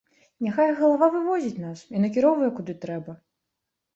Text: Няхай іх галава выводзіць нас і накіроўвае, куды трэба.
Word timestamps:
Няхай 0.43 0.71
іх 0.71 0.79
галава 0.83 1.09
выводзіць 1.15 1.61
нас 1.65 1.83
і 1.97 2.01
накіроўвае, 2.05 2.49
куды 2.61 2.77
трэба. 2.87 3.15